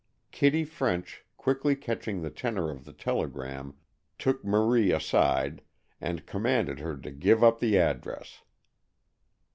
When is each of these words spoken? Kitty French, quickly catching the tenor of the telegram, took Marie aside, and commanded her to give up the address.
Kitty 0.31 0.65
French, 0.65 1.23
quickly 1.37 1.75
catching 1.75 2.23
the 2.23 2.31
tenor 2.31 2.71
of 2.71 2.85
the 2.85 2.91
telegram, 2.91 3.75
took 4.17 4.43
Marie 4.43 4.91
aside, 4.91 5.61
and 6.01 6.25
commanded 6.25 6.79
her 6.79 6.97
to 6.97 7.11
give 7.11 7.43
up 7.43 7.59
the 7.59 7.77
address. 7.77 8.41